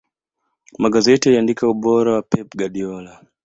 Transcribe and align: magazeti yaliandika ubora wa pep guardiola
magazeti 0.77 1.25
yaliandika 1.29 1.63
ubora 1.67 2.13
wa 2.13 2.21
pep 2.21 2.49
guardiola 2.57 3.25